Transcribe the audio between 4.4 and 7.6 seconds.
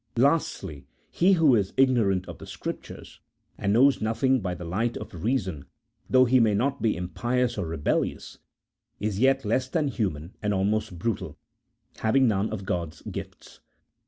the light of reason, though he may not be impious